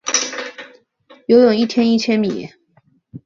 [1.27, 2.49] 游泳一天一千米